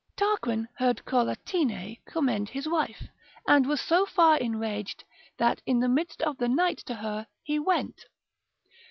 [0.17, 3.03] Tarquin heard Collatine commend his wife,
[3.47, 5.03] and was so far enraged,
[5.37, 8.05] that in the midst of the night to her he went.